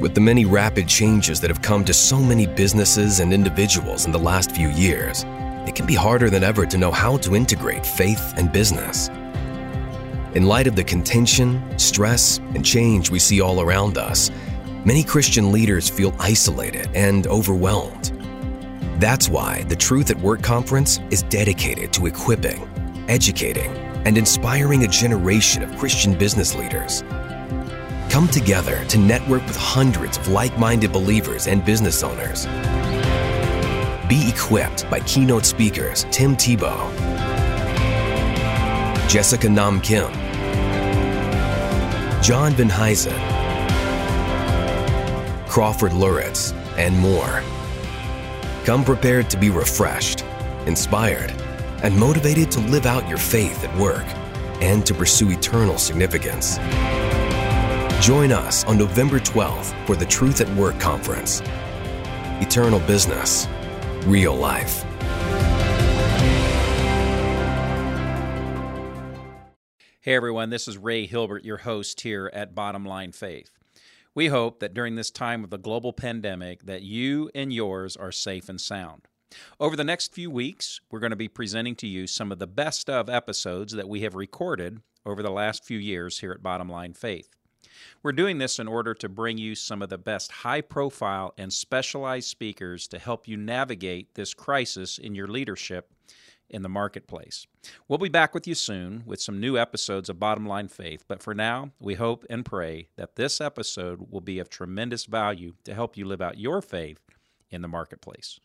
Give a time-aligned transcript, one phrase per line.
[0.00, 4.12] With the many rapid changes that have come to so many businesses and individuals in
[4.12, 5.24] the last few years,
[5.66, 9.08] it can be harder than ever to know how to integrate faith and business.
[10.36, 14.30] In light of the contention, stress, and change we see all around us,
[14.84, 18.12] many Christian leaders feel isolated and overwhelmed.
[19.00, 22.68] That's why the Truth at Work Conference is dedicated to equipping,
[23.08, 23.74] educating,
[24.06, 27.02] and inspiring a generation of Christian business leaders
[28.10, 32.46] Come together to network with hundreds of like minded believers and business owners.
[34.08, 36.90] Be equipped by keynote speakers Tim Tebow,
[39.08, 40.10] Jessica Nam Kim,
[42.22, 42.70] John Van
[45.46, 47.42] Crawford Loritts, and more.
[48.64, 50.24] Come prepared to be refreshed,
[50.66, 51.30] inspired,
[51.82, 54.06] and motivated to live out your faith at work
[54.62, 56.58] and to pursue eternal significance.
[58.00, 61.42] Join us on November 12th for the Truth at Work Conference.
[62.40, 63.48] Eternal business,
[64.06, 64.84] real life.
[70.00, 73.50] Hey everyone, this is Ray Hilbert, your host here at Bottom Line Faith.
[74.14, 78.12] We hope that during this time of the global pandemic that you and yours are
[78.12, 79.08] safe and sound.
[79.58, 82.46] Over the next few weeks, we're going to be presenting to you some of the
[82.46, 86.68] best of episodes that we have recorded over the last few years here at Bottom
[86.68, 87.34] Line Faith.
[88.02, 91.52] We're doing this in order to bring you some of the best high profile and
[91.52, 95.90] specialized speakers to help you navigate this crisis in your leadership
[96.50, 97.46] in the marketplace.
[97.86, 101.22] We'll be back with you soon with some new episodes of Bottom Line Faith, but
[101.22, 105.74] for now, we hope and pray that this episode will be of tremendous value to
[105.74, 107.00] help you live out your faith
[107.50, 108.40] in the marketplace.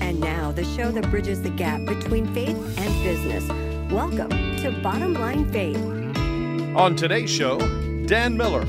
[0.00, 3.48] And now, the show that bridges the gap between faith and business.
[3.90, 5.76] Welcome to Bottom Line Faith.
[6.76, 7.58] On today's show,
[8.06, 8.64] Dan Miller,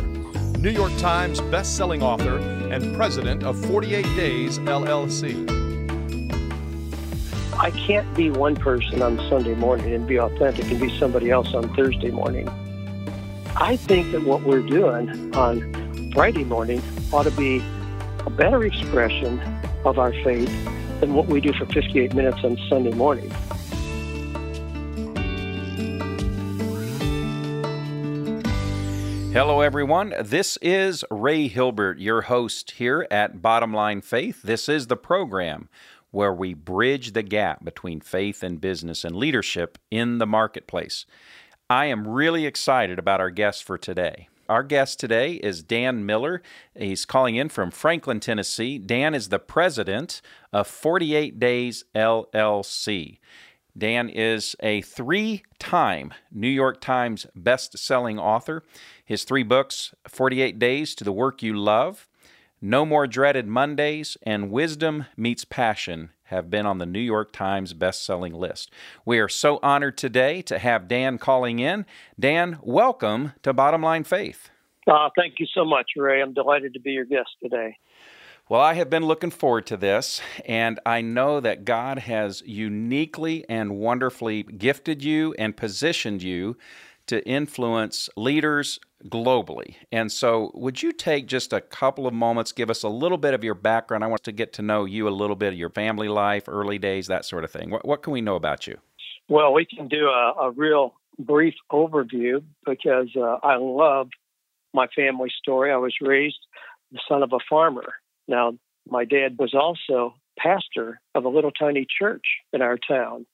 [0.58, 2.40] New York Times best-selling author
[2.72, 5.48] and president of 48 Days LLC.
[7.54, 11.54] I can't be one person on Sunday morning and be authentic and be somebody else
[11.54, 12.50] on Thursday morning.
[13.56, 16.82] I think that what we're doing on Friday morning
[17.14, 17.62] ought to be
[18.26, 19.40] a better expression
[19.86, 20.50] of our faith
[21.00, 23.32] than what we do for 58 minutes on Sunday morning.
[29.38, 30.16] Hello, everyone.
[30.20, 34.42] This is Ray Hilbert, your host here at Bottom Line Faith.
[34.42, 35.70] This is the program
[36.10, 41.06] where we bridge the gap between faith and business and leadership in the marketplace.
[41.70, 44.28] I am really excited about our guest for today.
[44.50, 46.42] Our guest today is Dan Miller.
[46.76, 48.80] He's calling in from Franklin, Tennessee.
[48.80, 50.20] Dan is the president
[50.52, 53.20] of 48 Days LLC.
[53.78, 58.64] Dan is a three time New York Times best selling author.
[59.06, 62.08] His three books, 48 Days to the Work You Love,
[62.60, 67.74] No More Dreaded Mondays, and Wisdom Meets Passion, have been on the New York Times
[67.74, 68.72] best-selling list.
[69.06, 71.86] We are so honored today to have Dan calling in.
[72.20, 74.50] Dan, welcome to Bottom Line Faith.
[74.88, 76.22] Uh, thank you so much, Ray.
[76.22, 77.78] I'm delighted to be your guest today.
[78.50, 83.44] Well, I have been looking forward to this, and I know that God has uniquely
[83.50, 86.56] and wonderfully gifted you and positioned you
[87.08, 89.76] to influence leaders globally.
[89.92, 93.34] And so, would you take just a couple of moments, give us a little bit
[93.34, 94.06] of your background?
[94.06, 96.80] I want to get to know you a little bit of your family life, early
[96.80, 97.70] days, that sort of thing.
[97.70, 98.78] What, what can we know about you?
[99.28, 104.08] Well, we can do a, a real brief overview because uh, I love
[104.74, 105.70] my family story.
[105.74, 106.40] I was raised
[106.94, 107.96] the son of a farmer.
[108.28, 108.54] Now,
[108.90, 113.26] my dad was also pastor of a little tiny church in our town,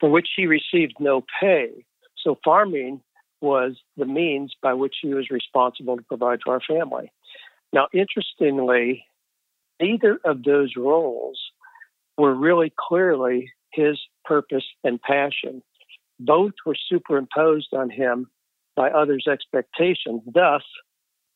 [0.00, 1.84] for which he received no pay.
[2.18, 3.02] So farming
[3.40, 7.10] was the means by which he was responsible to provide to our family.
[7.72, 9.04] Now, interestingly,
[9.80, 11.40] neither of those roles
[12.16, 15.62] were really clearly his purpose and passion.
[16.20, 18.28] Both were superimposed on him
[18.76, 20.62] by others' expectations, thus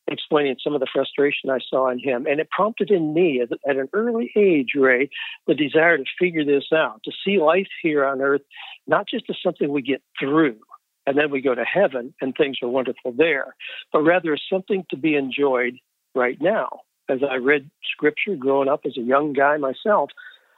[0.07, 2.25] explaining some of the frustration I saw in him.
[2.27, 5.09] And it prompted in me at, at an early age, Ray,
[5.47, 8.41] the desire to figure this out, to see life here on earth
[8.87, 10.57] not just as something we get through,
[11.05, 13.55] and then we go to heaven and things are wonderful there,
[13.91, 15.75] but rather as something to be enjoyed
[16.15, 16.67] right now.
[17.09, 20.09] As I read scripture growing up as a young guy myself,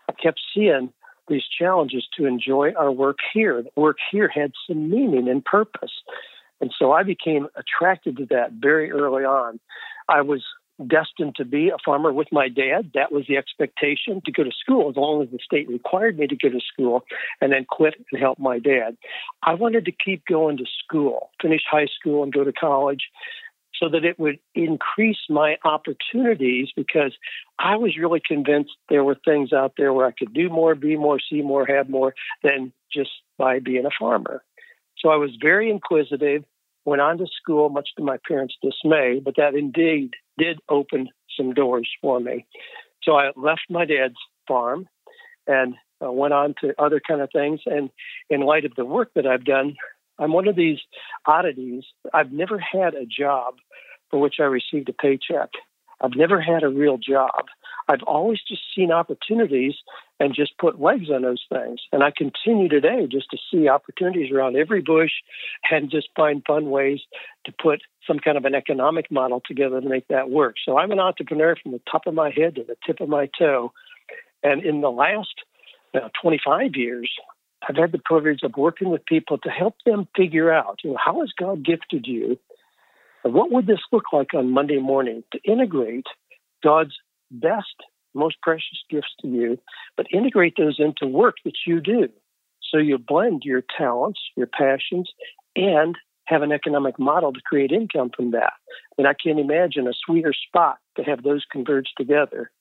[0.10, 0.92] I kept seeing
[1.28, 3.62] these challenges to enjoy our work here.
[3.62, 5.92] The work here had some meaning and purpose.
[6.62, 9.60] And so I became attracted to that very early on.
[10.08, 10.44] I was
[10.88, 12.92] destined to be a farmer with my dad.
[12.94, 16.28] That was the expectation to go to school as long as the state required me
[16.28, 17.04] to go to school
[17.42, 18.96] and then quit and help my dad.
[19.44, 23.10] I wanted to keep going to school, finish high school and go to college.
[23.80, 27.14] so that it would increase my opportunities because
[27.60, 30.98] I was really convinced there were things out there where I could do more, be
[30.98, 32.14] more, see more, have more
[32.44, 34.44] than just by being a farmer.
[35.00, 36.44] So I was very inquisitive,
[36.86, 41.54] went on to school, much to my parents' dismay, but that indeed did open some
[41.54, 42.46] doors for me.
[43.04, 44.16] So I left my dad's
[44.48, 44.88] farm
[45.48, 47.62] and uh, went on to other kind of things.
[47.66, 47.90] And
[48.30, 49.76] in light of the work that I've done,
[50.18, 50.80] I'm one of these
[51.26, 51.84] oddities.
[52.14, 53.56] I've never had a job
[54.10, 55.50] for which I received a paycheck.
[56.02, 57.46] I've never had a real job.
[57.90, 59.74] I've always just seen opportunities
[60.20, 61.80] and just put legs on those things.
[61.92, 65.12] And I continue today just to see opportunities around every bush
[65.72, 67.00] and just find fun ways
[67.46, 70.56] to put some kind of an economic model together to make that work.
[70.64, 73.28] So I'm an entrepreneur from the top of my head to the tip of my
[73.38, 73.74] toe.
[74.44, 75.34] And in the last
[75.96, 77.12] uh, 25 years,
[77.68, 80.98] I've had the privilege of working with people to help them figure out, you know,
[81.04, 82.38] how has God gifted you?
[83.24, 86.06] And what would this look like on Monday morning to integrate
[86.64, 86.94] God's
[87.32, 87.76] best,
[88.14, 89.60] most precious gifts to you,
[89.96, 92.10] but integrate those into work that you do.
[92.72, 95.10] So you blend your talents, your passions,
[95.56, 95.96] and
[96.26, 98.54] have an economic model to create income from that.
[98.98, 102.52] And I can't imagine a sweeter spot to have those converge together.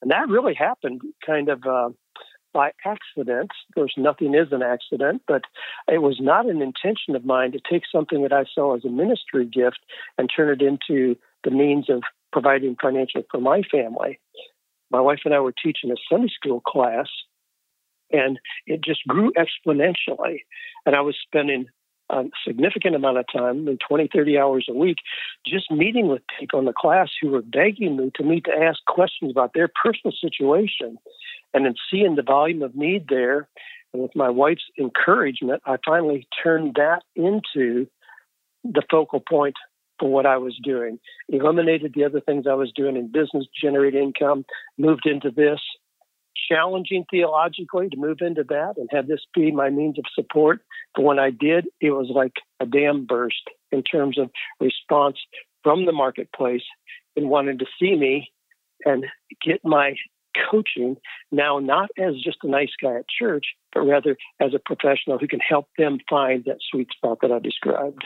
[0.00, 1.90] And that really happened kind of uh,
[2.52, 3.50] by accident.
[3.68, 5.42] Of course, nothing is an accident, but
[5.88, 8.90] it was not an intention of mine to take something that I saw as a
[8.90, 9.80] ministry gift
[10.18, 12.02] and turn it into the means of
[12.32, 14.18] providing financial for my family.
[14.90, 17.08] My wife and I were teaching a Sunday school class,
[18.10, 20.40] and it just grew exponentially.
[20.84, 21.66] And I was spending
[22.10, 24.98] a significant amount of time, 20, 30 hours a week,
[25.46, 28.84] just meeting with people in the class who were begging me to meet to ask
[28.86, 30.98] questions about their personal situation.
[31.54, 33.48] And then seeing the volume of need there,
[33.92, 37.86] and with my wife's encouragement, I finally turned that into
[38.64, 39.54] the focal point
[40.02, 43.94] for what I was doing, eliminated the other things I was doing in business, generate
[43.94, 44.44] income,
[44.76, 45.60] moved into this,
[46.48, 50.60] challenging theologically to move into that and have this be my means of support.
[50.96, 54.28] But when I did, it was like a dam burst in terms of
[54.60, 55.18] response
[55.62, 56.64] from the marketplace
[57.14, 58.32] and wanting to see me
[58.84, 59.06] and
[59.46, 59.94] get my
[60.50, 60.96] coaching
[61.30, 65.28] now not as just a nice guy at church, but rather as a professional who
[65.28, 68.02] can help them find that sweet spot that I described.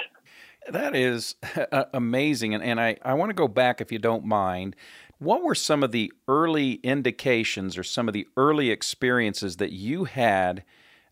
[0.70, 1.36] That is
[1.92, 2.54] amazing.
[2.54, 4.76] And, and I, I want to go back, if you don't mind.
[5.18, 10.04] What were some of the early indications or some of the early experiences that you
[10.04, 10.64] had,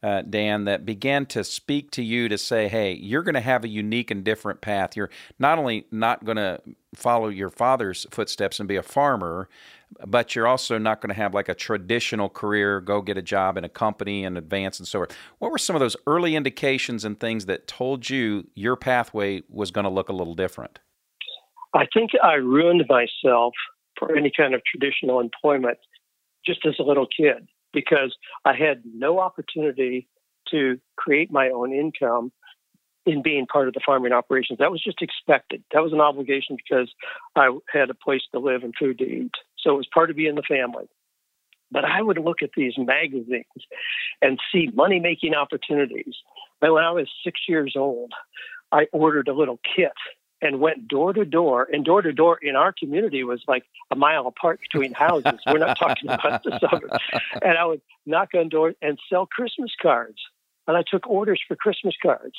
[0.04, 3.64] uh, Dan, that began to speak to you to say, hey, you're going to have
[3.64, 4.98] a unique and different path?
[4.98, 5.08] You're
[5.38, 6.60] not only not going to
[6.94, 9.48] follow your father's footsteps and be a farmer,
[10.06, 13.56] but you're also not going to have like a traditional career, go get a job
[13.56, 15.16] in a company and advance and so forth.
[15.38, 19.70] What were some of those early indications and things that told you your pathway was
[19.70, 20.80] going to look a little different?
[21.72, 23.54] I think I ruined myself
[23.98, 25.78] for any kind of traditional employment
[26.44, 30.08] just as a little kid because I had no opportunity
[30.50, 32.32] to create my own income
[33.06, 34.58] in being part of the farming operations.
[34.58, 35.62] That was just expected.
[35.72, 36.90] That was an obligation because
[37.36, 39.32] I had a place to live and food to eat.
[39.58, 40.88] So it was part of being the family.
[41.70, 43.44] But I would look at these magazines
[44.22, 46.14] and see money making opportunities.
[46.62, 48.12] And when I was six years old,
[48.72, 49.92] I ordered a little kit
[50.44, 51.66] and went door to door.
[51.72, 55.40] And door to door in our community was like a mile apart between houses.
[55.46, 57.02] We're not talking about the suburbs.
[57.42, 60.18] And I would knock on doors and sell Christmas cards.
[60.68, 62.34] And I took orders for Christmas cards.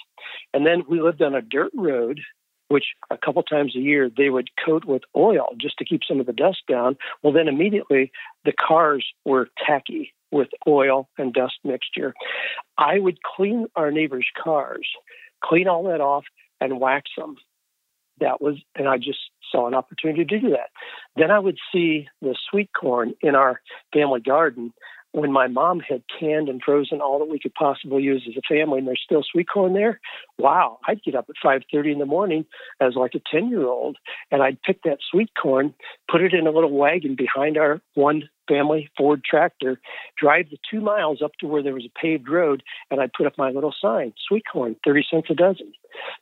[0.54, 2.22] And then we lived on a dirt road
[2.68, 6.20] which a couple times a year they would coat with oil just to keep some
[6.20, 6.98] of the dust down.
[7.22, 8.12] Well, then immediately
[8.44, 12.16] the cars were tacky with oil and dust mixture.
[12.78, 14.88] I would clean our neighbors' cars,
[15.44, 16.26] clean all that off,
[16.60, 17.36] and wax them.
[18.20, 19.20] That was, and I just
[19.52, 20.70] saw an opportunity to do that.
[21.16, 23.62] Then I would see the sweet corn in our
[23.94, 24.74] family garden,
[25.16, 28.54] when my mom had canned and frozen all that we could possibly use as a
[28.54, 30.00] family and there's still sweet corn there
[30.38, 32.46] wow i'd get up at 5.30 in the morning
[32.82, 33.98] as like a 10 year old
[34.30, 35.74] and i'd pick that sweet corn
[36.12, 39.80] put it in a little wagon behind our one family ford tractor
[40.18, 43.26] drive the two miles up to where there was a paved road and i'd put
[43.26, 45.72] up my little sign sweet corn 30 cents a dozen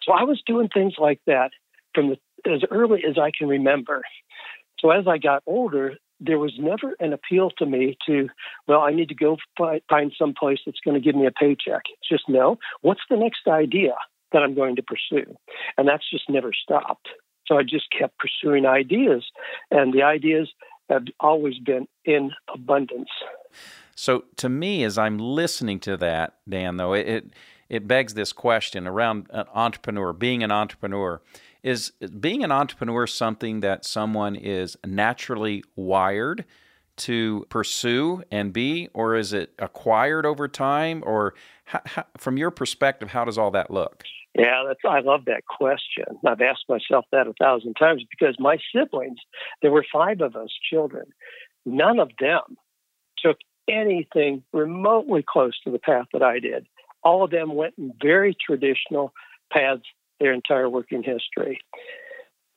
[0.03, 1.49] so i was doing things like that
[1.93, 4.01] from the, as early as i can remember
[4.83, 8.27] so as I got older, there was never an appeal to me to,
[8.67, 11.31] well, I need to go fi- find some place that's going to give me a
[11.31, 11.83] paycheck.
[11.87, 12.57] It's just no.
[12.81, 13.93] What's the next idea
[14.31, 15.35] that I'm going to pursue?
[15.77, 17.07] And that's just never stopped.
[17.47, 19.25] So I just kept pursuing ideas,
[19.69, 20.49] and the ideas
[20.89, 23.09] have always been in abundance.
[23.95, 27.33] So to me, as I'm listening to that, Dan, though, it
[27.69, 31.21] it begs this question around an entrepreneur, being an entrepreneur
[31.63, 36.43] Is being an entrepreneur something that someone is naturally wired
[36.95, 41.01] to pursue and be, or is it acquired over time?
[41.05, 41.33] Or
[41.65, 44.03] how, how, from your perspective, how does all that look?
[44.37, 46.05] Yeah, that's I love that question.
[46.25, 49.19] I've asked myself that a thousand times because my siblings,
[49.61, 51.05] there were five of us children,
[51.65, 52.57] none of them
[53.17, 53.37] took
[53.69, 56.65] anything remotely close to the path that I did.
[57.03, 59.13] All of them went in very traditional
[59.51, 59.83] paths
[60.23, 61.59] their entire working history.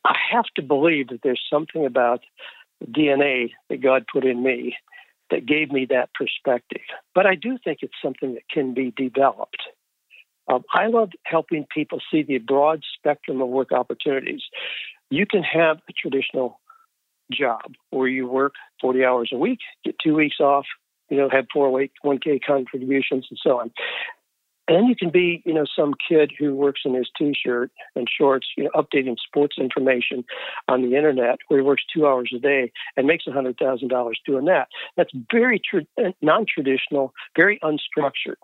[0.04, 2.20] I have to believe that there's something about
[2.80, 4.76] the DNA that God put in me
[5.30, 6.82] that gave me that perspective.
[7.14, 9.62] But I do think it's something that can be developed.
[10.49, 14.42] Um, I love helping people see the broad spectrum of work opportunities.
[15.11, 16.61] You can have a traditional
[17.32, 20.66] job where you work 40 hours a week, get two weeks off,
[21.08, 23.73] you know, have 401k contributions and so on.
[24.68, 28.49] And you can be, you know, some kid who works in his t-shirt and shorts,
[28.56, 30.25] you know, updating sports information
[30.66, 33.88] on the internet, where he works two hours a day and makes a hundred thousand
[33.88, 34.68] dollars doing that.
[34.96, 38.37] That's very tra- uh, non-traditional, very unstructured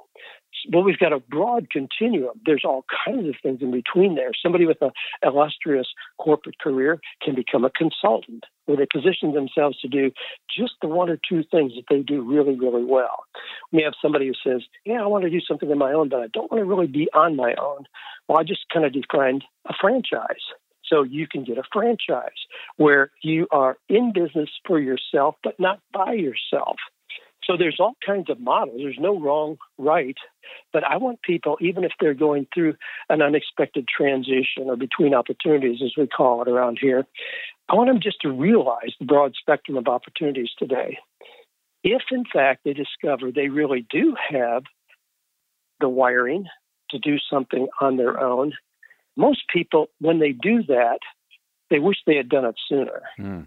[0.71, 2.41] well, we've got a broad continuum.
[2.45, 4.31] There's all kinds of things in between there.
[4.41, 4.91] Somebody with an
[5.23, 5.87] illustrious
[6.19, 10.11] corporate career can become a consultant where they position themselves to do
[10.55, 13.25] just the one or two things that they do really, really well.
[13.73, 16.21] We have somebody who says, Yeah, I want to do something on my own, but
[16.21, 17.85] I don't want to really be on my own.
[18.29, 20.43] Well, I just kind of defined a franchise.
[20.85, 22.31] So you can get a franchise
[22.77, 26.77] where you are in business for yourself, but not by yourself.
[27.45, 28.81] So there's all kinds of models.
[28.83, 30.17] There's no wrong, right.
[30.73, 32.75] But I want people, even if they're going through
[33.09, 37.07] an unexpected transition or between opportunities, as we call it around here,
[37.69, 40.99] I want them just to realize the broad spectrum of opportunities today.
[41.83, 44.63] If, in fact, they discover they really do have
[45.81, 46.47] the wiring
[46.91, 48.53] to do something on their own,
[49.17, 51.01] most people, when they do that,
[51.71, 53.03] they wish they had done it sooner.
[53.19, 53.47] Mm.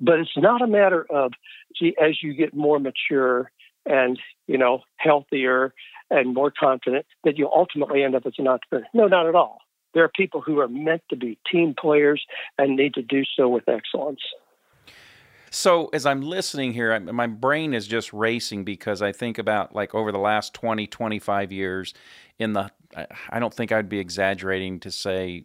[0.00, 1.32] But it's not a matter of,
[1.78, 3.50] gee, as you get more mature
[3.86, 5.74] and, you know, healthier
[6.10, 8.86] and more confident, that you ultimately end up as an entrepreneur.
[8.92, 9.58] No, not at all.
[9.94, 12.24] There are people who are meant to be team players
[12.58, 14.20] and need to do so with excellence.
[15.50, 19.94] So, as I'm listening here, my brain is just racing because I think about like
[19.94, 21.94] over the last 20, 25 years,
[22.40, 22.72] in the,
[23.30, 25.44] I don't think I'd be exaggerating to say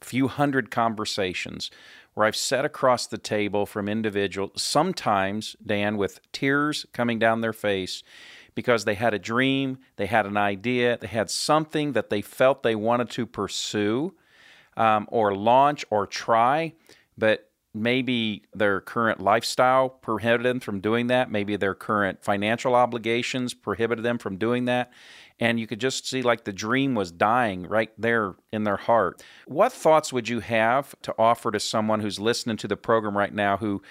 [0.00, 1.72] a few hundred conversations
[2.14, 7.52] where I've sat across the table from individuals, sometimes, Dan, with tears coming down their
[7.52, 8.02] face
[8.54, 12.62] because they had a dream, they had an idea, they had something that they felt
[12.62, 14.14] they wanted to pursue
[14.76, 16.72] um, or launch or try,
[17.16, 21.30] but maybe their current lifestyle prohibited them from doing that.
[21.30, 24.90] Maybe their current financial obligations prohibited them from doing that
[25.40, 29.22] and you could just see like the dream was dying right there in their heart.
[29.46, 33.34] What thoughts would you have to offer to someone who's listening to the program right
[33.34, 33.82] now who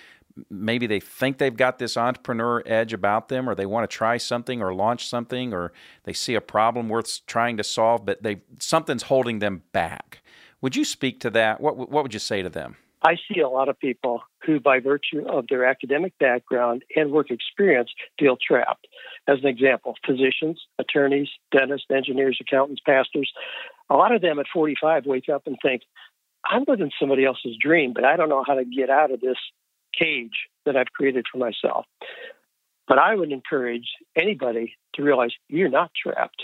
[0.50, 4.15] maybe they think they've got this entrepreneur edge about them or they want to try
[4.18, 8.41] something or launch something or they see a problem worth trying to solve but they
[8.60, 10.22] something's holding them back.
[10.62, 11.60] Would you speak to that?
[11.60, 12.77] What what would you say to them?
[13.01, 17.32] I see a lot of people who, by virtue of their academic background and work
[17.32, 17.89] experience,
[18.20, 18.88] feel trapped.
[19.27, 23.32] As an example, physicians, attorneys, dentists, engineers, accountants, pastors,
[23.89, 25.84] a lot of them at 45 wake up and think,
[26.46, 29.38] I'm living somebody else's dream, but I don't know how to get out of this
[29.98, 31.86] cage that I've created for myself.
[32.88, 36.41] But I would encourage anybody to realize you're not trapped.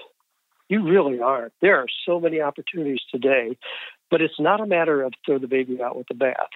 [0.70, 1.54] You really aren't.
[1.62, 3.58] There are so many opportunities today
[4.16, 6.48] but it's not a matter of throw the baby out with the bath.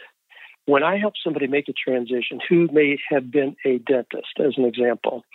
[0.65, 4.63] When I help somebody make a transition who may have been a dentist, as an
[4.63, 5.25] example,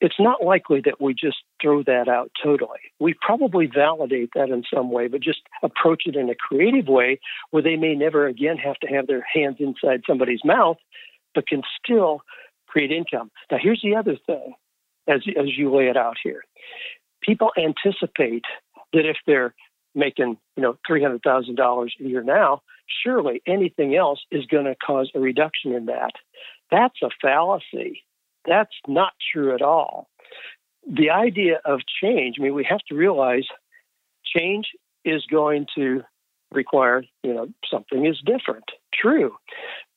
[0.00, 2.80] it's not likely that we just throw that out totally.
[2.98, 7.20] We probably validate that in some way, but just approach it in a creative way
[7.52, 10.78] where they may never again have to have their hands inside somebody's mouth,
[11.32, 12.22] but can still
[12.66, 13.30] create income.
[13.52, 14.54] Now, here's the other thing
[15.06, 16.42] as, as you lay it out here
[17.22, 18.46] people anticipate
[18.92, 19.54] that if they're
[19.94, 22.62] making you know three hundred thousand dollars a year now,
[23.04, 26.12] surely anything else is going to cause a reduction in that.
[26.70, 28.02] That's a fallacy.
[28.46, 30.08] That's not true at all.
[30.86, 33.44] The idea of change, I mean, we have to realize
[34.24, 34.66] change
[35.04, 36.02] is going to
[36.50, 38.64] require, you know, something is different.
[38.92, 39.34] True.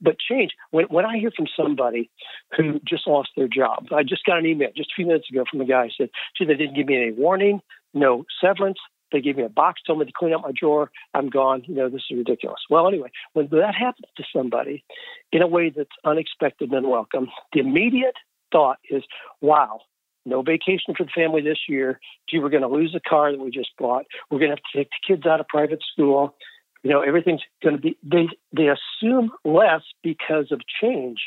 [0.02, 2.10] But change, when, when I hear from somebody
[2.56, 5.44] who just lost their job, I just got an email just a few minutes ago
[5.50, 7.62] from a guy who said, gee, they didn't give me any warning,
[7.94, 8.80] no severance,
[9.16, 10.92] they gave me a box, told me to clean up my drawer.
[11.14, 11.64] I'm gone.
[11.66, 12.60] You know, this is ridiculous.
[12.70, 14.84] Well, anyway, when that happens to somebody
[15.32, 18.16] in a way that's unexpected and unwelcome, the immediate
[18.52, 19.04] thought is,
[19.40, 19.80] wow,
[20.26, 22.00] no vacation for the family this year.
[22.30, 24.06] Gee, we're going to lose a car that we just bought.
[24.30, 26.36] We're going to have to take the kids out of private school.
[26.84, 31.20] you know, everything's going to be, they, they assume less because of change.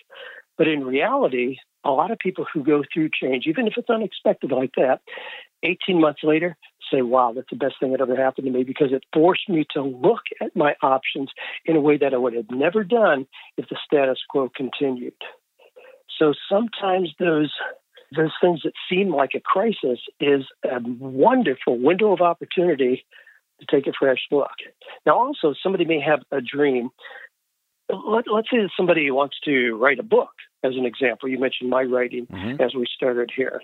[0.58, 4.50] But in reality, a lot of people who go through change, even if it's unexpected
[4.50, 5.00] like that,
[5.62, 6.56] 18 months later,
[6.92, 9.66] say, wow, that's the best thing that ever happened to me because it forced me
[9.72, 11.30] to look at my options
[11.64, 13.26] in a way that I would have never done
[13.56, 15.14] if the status quo continued.
[16.18, 17.52] So sometimes those
[18.16, 23.04] those things that seem like a crisis is a wonderful window of opportunity
[23.60, 24.50] to take a fresh look.
[25.04, 26.88] Now, also, somebody may have a dream.
[27.90, 30.30] Let, us say that somebody wants to write a book,
[30.64, 31.28] as an example.
[31.28, 32.62] You mentioned my writing mm-hmm.
[32.62, 33.60] as we started here.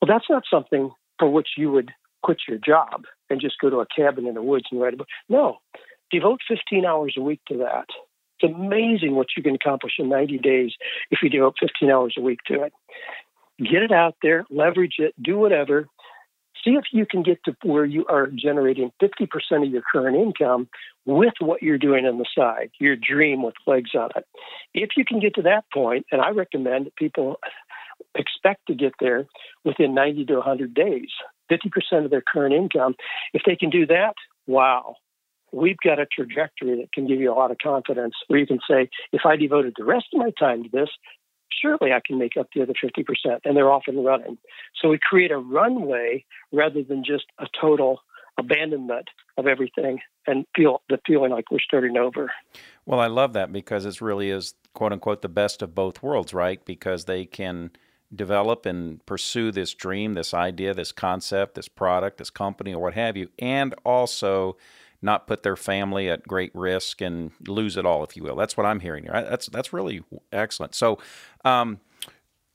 [0.00, 1.90] Well, that's not something for which you would
[2.22, 4.96] quit your job and just go to a cabin in the woods and write a
[4.96, 5.08] book.
[5.28, 5.58] No,
[6.10, 7.86] devote 15 hours a week to that.
[8.40, 10.72] It's amazing what you can accomplish in 90 days
[11.10, 12.72] if you devote 15 hours a week to it.
[13.58, 15.86] Get it out there, leverage it, do whatever.
[16.64, 19.28] See if you can get to where you are generating 50%
[19.66, 20.68] of your current income
[21.06, 24.26] with what you're doing on the side, your dream with legs on it.
[24.74, 27.36] If you can get to that point, and I recommend that people
[28.14, 29.26] expect to get there
[29.64, 31.10] within 90 to 100 days,
[31.50, 32.94] 50% of their current income.
[33.32, 34.14] If they can do that,
[34.46, 34.96] wow,
[35.52, 38.60] we've got a trajectory that can give you a lot of confidence where you can
[38.68, 40.88] say, if I devoted the rest of my time to this,
[41.62, 43.04] surely I can make up the other 50%.
[43.44, 44.38] And they're off and running.
[44.80, 48.00] So we create a runway rather than just a total
[48.38, 52.32] abandonment of everything and feel the feeling like we're starting over.
[52.86, 56.32] Well, I love that because it really is quote unquote the best of both worlds,
[56.32, 56.64] right?
[56.64, 57.70] Because they can
[58.14, 62.94] develop and pursue this dream, this idea, this concept, this product, this company, or what
[62.94, 64.56] have you, and also
[65.02, 68.36] not put their family at great risk and lose it all, if you will.
[68.36, 69.12] That's what I'm hearing here.
[69.12, 70.02] That's that's really
[70.32, 70.74] excellent.
[70.74, 70.98] So.
[71.44, 71.80] Um,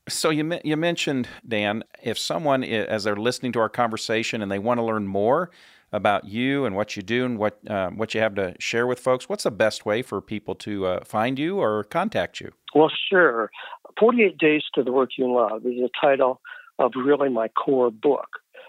[0.08, 4.60] so you you mentioned Dan, if someone as they're listening to our conversation and they
[4.60, 5.50] want to learn more
[5.96, 9.00] about you and what you do and what uh, what you have to share with
[9.00, 12.52] folks, what's the best way for people to uh, find you or contact you?
[12.74, 13.50] Well, sure.
[13.98, 16.40] 48 Days to the Work You Love is the title
[16.78, 18.28] of really my core book,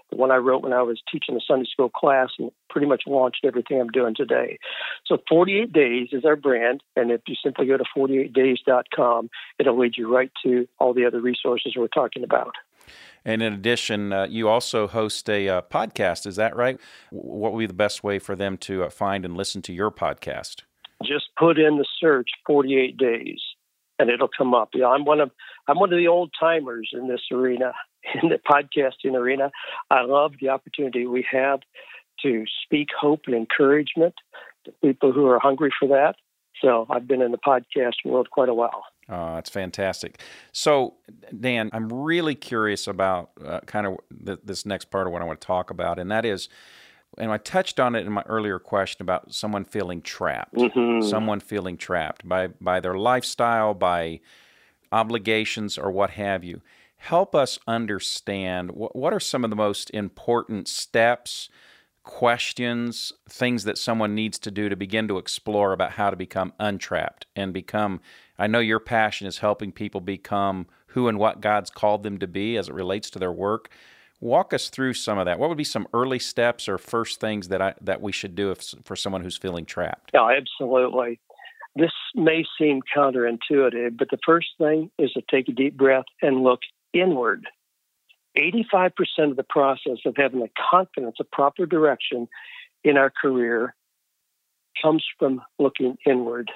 [0.10, 3.04] the one I wrote when I was teaching a Sunday school class and pretty much
[3.06, 4.58] launched everything I'm doing today.
[5.06, 9.96] So 48 Days is our brand, and if you simply go to 48days.com, it'll lead
[9.98, 12.54] you right to all the other resources we're talking about.
[13.28, 16.26] And in addition, uh, you also host a uh, podcast.
[16.26, 16.80] Is that right?
[17.12, 19.92] What would be the best way for them to uh, find and listen to your
[19.92, 20.62] podcast?
[21.04, 23.42] Just put in the search 48 days
[24.00, 24.70] and it'll come up.
[24.74, 25.32] Yeah, I'm one of
[25.68, 27.74] I'm one of the old timers in this arena,
[28.24, 29.52] in the podcasting arena.
[29.92, 31.60] I love the opportunity we have
[32.24, 34.16] to speak hope and encouragement
[34.64, 36.16] to people who are hungry for that.
[36.62, 38.84] So I've been in the podcast world quite a while.
[39.10, 40.20] Oh, that's fantastic.
[40.52, 40.96] So,
[41.40, 45.26] Dan, I'm really curious about uh, kind of th- this next part of what I
[45.26, 46.50] want to talk about, and that is
[47.18, 51.08] and I touched on it in my earlier question about someone feeling trapped, mm-hmm.
[51.08, 54.20] someone feeling trapped by by their lifestyle, by
[54.92, 56.62] obligations, or what have you.
[56.98, 61.50] Help us understand what, what are some of the most important steps,
[62.08, 66.54] questions, things that someone needs to do to begin to explore about how to become
[66.58, 68.00] untrapped and become.
[68.40, 72.26] I know your passion is helping people become who and what God's called them to
[72.26, 73.70] be as it relates to their work.
[74.22, 75.38] Walk us through some of that.
[75.38, 78.52] What would be some early steps or first things that I, that we should do
[78.52, 80.12] if, for someone who's feeling trapped?
[80.14, 81.20] Yeah, absolutely.
[81.76, 86.42] This may seem counterintuitive, but the first thing is to take a deep breath and
[86.42, 86.62] look
[86.94, 87.46] inward.
[88.38, 92.28] 85% of the process of having the confidence of proper direction
[92.84, 93.76] in our career
[94.82, 96.52] comes from looking inward.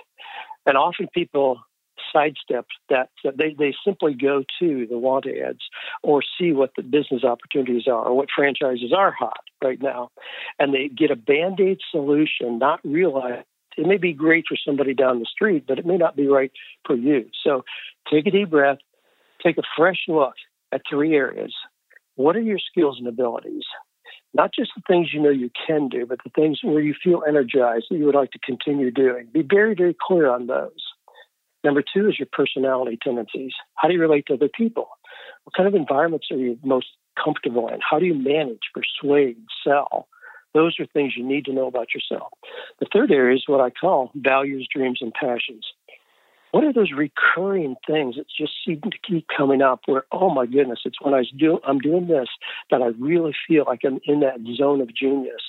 [0.65, 1.61] And often people
[2.13, 3.09] sidestep that.
[3.23, 5.61] They, they simply go to the want ads
[6.03, 10.09] or see what the business opportunities are or what franchises are hot right now.
[10.59, 13.43] And they get a band aid solution, not realize
[13.77, 16.51] it may be great for somebody down the street, but it may not be right
[16.85, 17.29] for you.
[17.43, 17.63] So
[18.11, 18.79] take a deep breath,
[19.43, 20.33] take a fresh look
[20.71, 21.53] at three areas.
[22.15, 23.63] What are your skills and abilities?
[24.33, 27.23] Not just the things you know you can do, but the things where you feel
[27.27, 29.27] energized that you would like to continue doing.
[29.33, 30.81] Be very, very clear on those.
[31.63, 33.53] Number two is your personality tendencies.
[33.75, 34.89] How do you relate to other people?
[35.43, 36.87] What kind of environments are you most
[37.21, 37.79] comfortable in?
[37.87, 40.07] How do you manage, persuade, sell?
[40.53, 42.33] Those are things you need to know about yourself.
[42.79, 45.65] The third area is what I call values, dreams, and passions.
[46.51, 50.45] What are those recurring things that just seem to keep coming up where, oh my
[50.45, 52.27] goodness, it's when I do, I'm doing this
[52.69, 55.41] that I really feel like I'm in that zone of genius.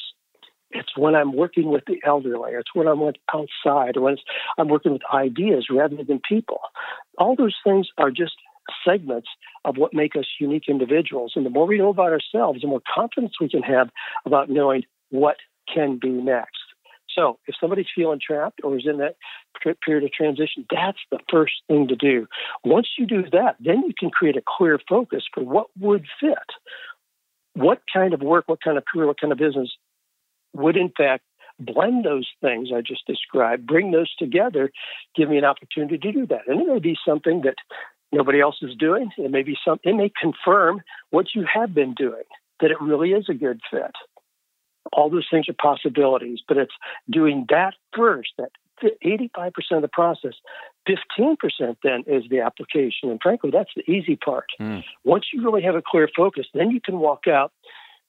[0.70, 2.52] It's when I'm working with the elderly.
[2.52, 3.02] It's when I'm
[3.34, 4.16] outside, or when
[4.56, 6.60] I'm working with ideas rather than people.
[7.18, 8.32] All those things are just
[8.86, 9.28] segments
[9.64, 11.32] of what make us unique individuals.
[11.36, 13.90] And the more we know about ourselves, the more confidence we can have
[14.24, 15.36] about knowing what
[15.72, 16.61] can be next.
[17.14, 19.16] So if somebody's feeling trapped or is in that
[19.84, 22.26] period of transition, that's the first thing to do.
[22.64, 26.38] Once you do that, then you can create a clear focus for what would fit.
[27.54, 29.70] What kind of work, what kind of career, what kind of business
[30.54, 31.24] would in fact
[31.58, 34.70] blend those things I just described, bring those together,
[35.14, 36.48] give me an opportunity to do that.
[36.48, 37.56] And it may be something that
[38.10, 39.10] nobody else is doing.
[39.16, 42.24] It may be some it may confirm what you have been doing,
[42.60, 43.92] that it really is a good fit.
[44.92, 46.74] All those things are possibilities, but it's
[47.10, 48.50] doing that first, that
[49.04, 50.34] 85% of the process.
[50.88, 51.36] 15%
[51.82, 53.10] then is the application.
[53.10, 54.46] And frankly, that's the easy part.
[54.60, 54.82] Mm.
[55.04, 57.52] Once you really have a clear focus, then you can walk out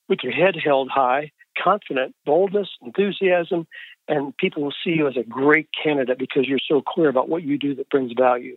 [0.08, 1.30] with your head held high,
[1.62, 3.66] confident, boldness, enthusiasm,
[4.06, 7.42] and people will see you as a great candidate because you're so clear about what
[7.42, 8.56] you do that brings value.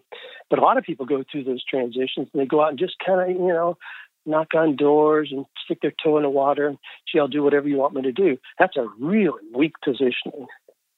[0.49, 2.95] But a lot of people go through those transitions and they go out and just
[3.05, 3.77] kind of, you know,
[4.27, 6.77] knock on doors and stick their toe in the water and
[7.11, 8.37] gee, I'll do whatever you want me to do.
[8.59, 10.47] That's a really weak positioning.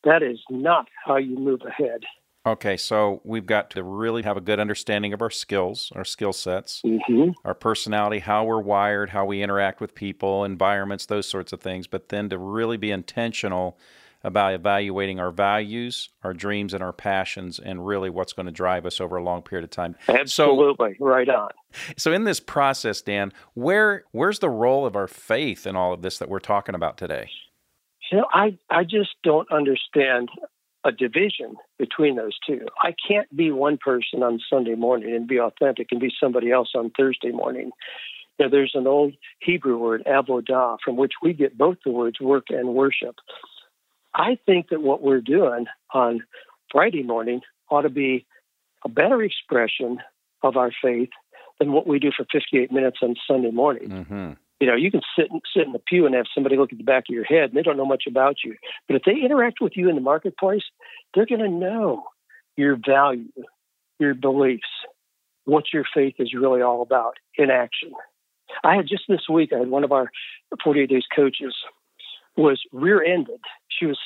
[0.04, 2.02] That is not how you move ahead.
[2.46, 6.32] Okay, so we've got to really have a good understanding of our skills, our skill
[6.32, 7.32] sets, mm-hmm.
[7.44, 11.86] our personality, how we're wired, how we interact with people, environments, those sorts of things.
[11.86, 13.78] But then to really be intentional
[14.23, 18.86] about evaluating our values, our dreams, and our passions, and really what's going to drive
[18.86, 19.95] us over a long period of time.
[20.08, 21.49] Absolutely, so, right on.
[21.97, 26.01] So, in this process, Dan, where where's the role of our faith in all of
[26.01, 27.29] this that we're talking about today?
[28.12, 30.29] You know, I I just don't understand
[30.86, 32.65] a division between those two.
[32.82, 36.69] I can't be one person on Sunday morning and be authentic and be somebody else
[36.75, 37.71] on Thursday morning.
[38.38, 42.21] You know, there's an old Hebrew word, avodah, from which we get both the words
[42.21, 43.15] work and worship.
[44.13, 46.22] I think that what we're doing on
[46.72, 48.26] Friday morning ought to be
[48.86, 50.00] a better expression
[50.41, 51.10] of our faith
[51.60, 53.89] than what we do for 58 minutes on Sunday morning.
[53.89, 54.32] Mm-hmm.
[54.60, 56.84] You know, you can sit sit in the pew and have somebody look at the
[56.84, 58.56] back of your head, and they don't know much about you.
[58.88, 60.63] But if they interact with you in the marketplace,
[61.13, 62.04] they're going to know
[62.58, 63.32] your value,
[64.00, 64.67] your beliefs,
[65.45, 67.91] what your faith is really all about in action.
[68.63, 70.12] I had just this week, I had one of our
[70.63, 71.56] 48 days coaches
[72.36, 73.39] was rear-ended.
[73.69, 73.99] She was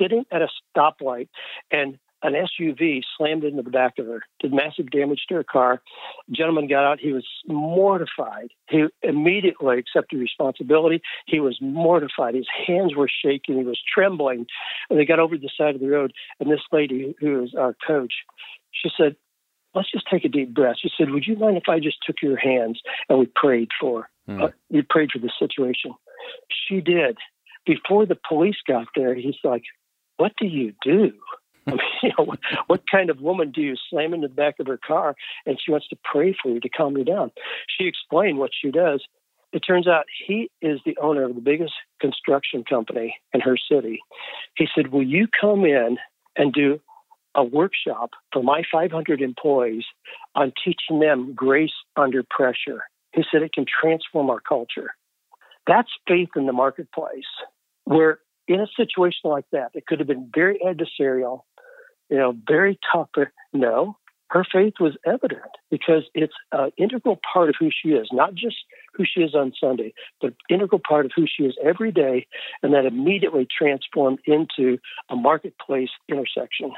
[0.00, 1.28] sitting at a stoplight,
[1.70, 5.82] and an SUV slammed into the back of her, did massive damage to her car.
[6.28, 7.00] A gentleman got out.
[7.00, 8.50] He was mortified.
[8.68, 11.02] He immediately accepted responsibility.
[11.26, 12.34] He was mortified.
[12.34, 13.58] His hands were shaking.
[13.58, 14.46] He was trembling.
[14.88, 16.12] And they got over to the side of the road.
[16.38, 18.14] And this lady, who is our coach,
[18.70, 19.16] she said,
[19.74, 20.76] Let's just take a deep breath.
[20.80, 24.10] She said, Would you mind if I just took your hands and we prayed for?
[24.26, 24.42] Hmm.
[24.42, 25.92] Uh, we prayed for the situation.
[26.68, 27.16] She did.
[27.66, 29.64] Before the police got there, he's like,
[30.16, 31.12] What do you do?
[31.66, 32.34] I mean, you know,
[32.66, 35.14] what, kind of woman do you slam into the back of her car
[35.46, 37.30] and she wants to pray for you to calm you down?
[37.68, 39.04] She explained what she does.
[39.52, 44.00] It turns out he is the owner of the biggest construction company in her city.
[44.56, 45.98] He said, Will you come in
[46.36, 46.80] and do
[47.34, 49.84] a workshop for my 500 employees
[50.34, 52.84] on teaching them grace under pressure?
[53.12, 54.94] He said, It can transform our culture.
[55.66, 57.28] That's faith in the marketplace,
[57.84, 58.18] where
[58.48, 61.42] in a situation like that, it could have been very adversarial,
[62.08, 63.08] you know, very tough.
[63.16, 63.96] Uh, no,
[64.32, 68.56] her faith was evident because it's an integral part of who she is, not just
[68.94, 72.26] who she is on Sunday, but integral part of who she is every day,
[72.62, 74.78] and that immediately transformed into
[75.10, 76.72] a marketplace intersection.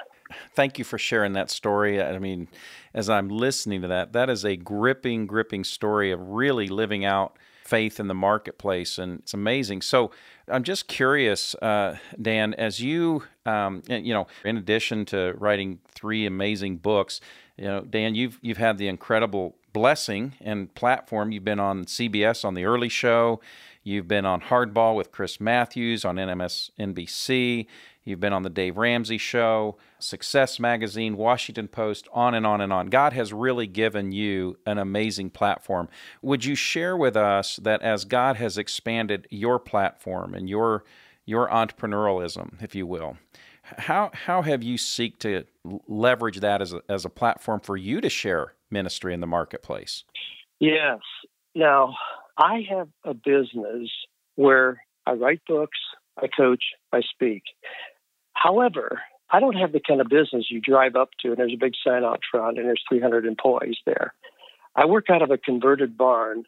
[0.52, 2.02] Thank you for sharing that story.
[2.02, 2.48] I mean,
[2.92, 7.38] as I'm listening to that, that is a gripping, gripping story of really living out
[7.64, 9.80] faith in the marketplace, and it's amazing.
[9.82, 10.10] So
[10.48, 16.26] I'm just curious, uh, Dan, as you, um, you know, in addition to writing three
[16.26, 17.20] amazing books,
[17.56, 21.32] you know, Dan, you've you've had the incredible blessing and platform.
[21.32, 23.40] You've been on CBS on the Early Show.
[23.82, 27.66] You've been on Hardball with Chris Matthews on NBC.
[28.04, 32.70] You've been on the Dave Ramsey Show, Success Magazine, Washington Post, on and on and
[32.72, 32.88] on.
[32.88, 35.88] God has really given you an amazing platform.
[36.20, 40.84] Would you share with us that as God has expanded your platform and your
[41.26, 43.16] your entrepreneurialism, if you will,
[43.62, 45.44] how how have you seek to
[45.88, 50.04] leverage that as a, as a platform for you to share ministry in the marketplace?
[50.60, 50.98] Yes.
[51.54, 51.94] Now,
[52.36, 53.88] I have a business
[54.34, 55.78] where I write books,
[56.18, 56.62] I coach,
[56.92, 57.42] I speak.
[58.34, 61.58] However, I don't have the kind of business you drive up to and there's a
[61.58, 64.14] big sign out front and there's 300 employees there.
[64.76, 66.44] I work out of a converted barn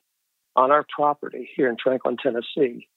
[0.55, 2.89] on our property here in Franklin, Tennessee.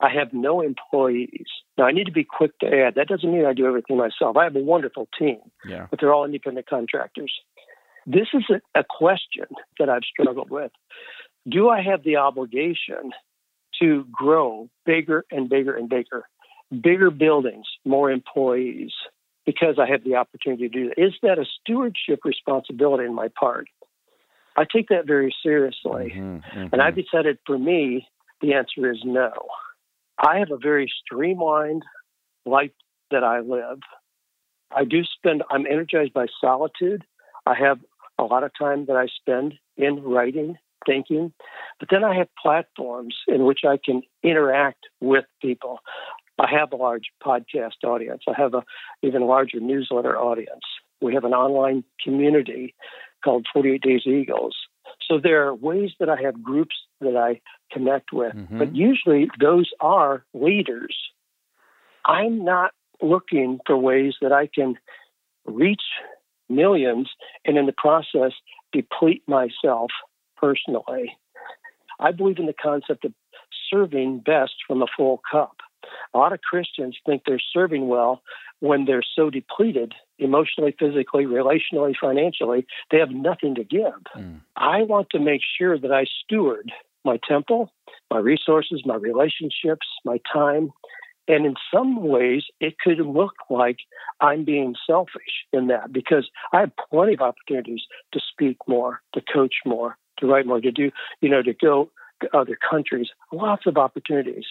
[0.00, 1.46] I have no employees.
[1.76, 4.36] Now, I need to be quick to add that doesn't mean I do everything myself.
[4.36, 5.86] I have a wonderful team, yeah.
[5.90, 7.32] but they're all independent contractors.
[8.06, 9.46] This is a, a question
[9.78, 10.72] that I've struggled with.
[11.48, 13.12] Do I have the obligation
[13.80, 16.24] to grow bigger and bigger and bigger?
[16.70, 18.92] Bigger buildings, more employees,
[19.46, 21.02] because I have the opportunity to do that.
[21.02, 23.68] Is that a stewardship responsibility in my part?
[24.56, 26.12] I take that very seriously.
[26.14, 26.66] Mm-hmm, mm-hmm.
[26.72, 28.06] And I've decided for me,
[28.40, 29.32] the answer is no.
[30.18, 31.82] I have a very streamlined
[32.44, 32.72] life
[33.10, 33.80] that I live.
[34.74, 37.04] I do spend, I'm energized by solitude.
[37.46, 37.78] I have
[38.18, 40.56] a lot of time that I spend in writing,
[40.86, 41.32] thinking,
[41.78, 45.80] but then I have platforms in which I can interact with people.
[46.40, 48.22] I have a large podcast audience.
[48.26, 48.64] I have a
[49.02, 50.64] even larger newsletter audience.
[51.02, 52.74] We have an online community
[53.22, 54.56] called 48 Days Eagles.
[55.06, 58.58] So there are ways that I have groups that I connect with, mm-hmm.
[58.58, 60.96] but usually those are leaders.
[62.04, 62.72] I'm not
[63.02, 64.76] looking for ways that I can
[65.46, 65.82] reach
[66.48, 67.10] millions
[67.44, 68.32] and in the process
[68.72, 69.90] deplete myself
[70.36, 71.16] personally.
[71.98, 73.12] I believe in the concept of
[73.70, 75.56] serving best from a full cup.
[76.14, 78.22] A lot of Christians think they're serving well
[78.60, 83.94] when they're so depleted emotionally, physically, relationally, financially, they have nothing to give.
[84.16, 84.40] Mm.
[84.56, 86.70] I want to make sure that I steward
[87.04, 87.72] my temple,
[88.10, 90.72] my resources, my relationships, my time.
[91.28, 93.78] And in some ways, it could look like
[94.20, 99.22] I'm being selfish in that because I have plenty of opportunities to speak more, to
[99.32, 100.90] coach more, to write more, to do,
[101.20, 101.90] you know, to go
[102.20, 104.44] to other countries, lots of opportunities.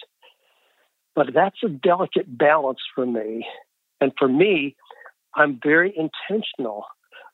[1.20, 3.46] But that's a delicate balance for me.
[4.00, 4.74] And for me,
[5.34, 6.86] I'm very intentional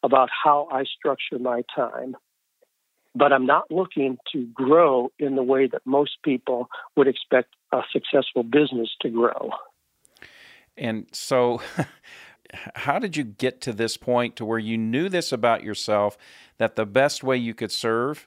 [0.03, 2.16] about how I structure my time.
[3.14, 7.83] But I'm not looking to grow in the way that most people would expect a
[7.92, 9.51] successful business to grow.
[10.77, 11.62] And so,
[12.75, 16.18] how did you get to this point to where you knew this about yourself
[16.59, 18.27] that the best way you could serve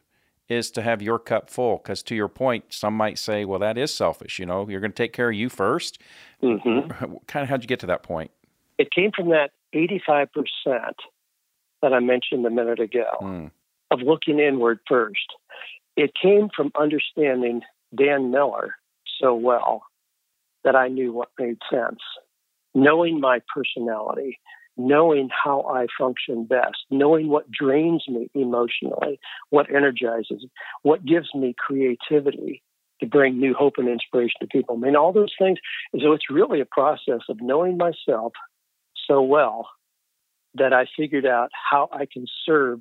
[0.50, 1.78] is to have your cup full.
[1.78, 4.40] Because to your point, some might say, well, that is selfish.
[4.40, 5.98] You know, you're going to take care of you 1st
[6.44, 7.16] mm-hmm.
[7.28, 8.32] Kind of how'd you get to that point?
[8.78, 10.28] It came from that 85%
[11.82, 13.52] that I mentioned a minute ago mm.
[13.92, 15.28] of looking inward first.
[15.96, 17.62] It came from understanding
[17.96, 18.76] Dan Miller
[19.22, 19.84] so well
[20.64, 22.00] that I knew what made sense.
[22.74, 24.40] Knowing my personality,
[24.80, 30.46] knowing how I function best, knowing what drains me emotionally, what energizes,
[30.84, 32.64] what gives me creativity
[33.02, 34.76] to bring new hope and inspiration to people.
[34.76, 35.60] I mean, all those things.
[36.02, 38.34] So it's really a process of knowing myself
[39.08, 39.70] so well
[40.56, 42.80] that I figured out how I can serve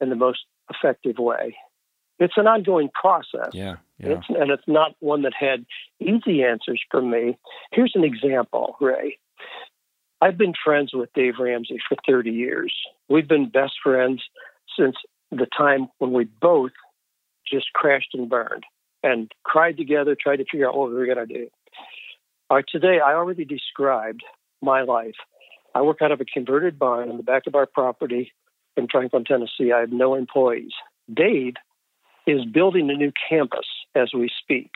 [0.00, 1.56] in the most effective way.
[2.20, 3.50] It's an ongoing process.
[3.52, 4.10] Yeah, yeah.
[4.10, 5.66] It's, and it's not one that had
[6.00, 7.36] easy answers for me.
[7.72, 9.18] Here's an example, Ray.
[10.24, 12.74] I've been friends with Dave Ramsey for 30 years.
[13.10, 14.22] We've been best friends
[14.74, 14.96] since
[15.30, 16.72] the time when we both
[17.46, 18.64] just crashed and burned
[19.02, 21.48] and cried together, tried to figure out what we were going to do.
[22.50, 24.22] Right, today, I already described
[24.62, 25.16] my life.
[25.74, 28.32] I work out of a converted barn in the back of our property
[28.78, 29.72] in Franklin, Tennessee.
[29.76, 30.72] I have no employees.
[31.12, 31.52] Dave
[32.26, 34.70] is building a new campus as we speak.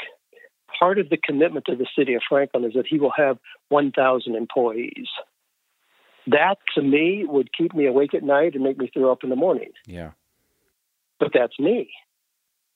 [0.79, 3.39] Part of the commitment to the city of Franklin is that he will have
[3.71, 5.07] 1,000 employees.
[6.31, 9.31] That to me would keep me awake at night and make me throw up in
[9.31, 9.71] the morning.
[9.87, 10.11] Yeah.
[11.19, 11.91] But that's me.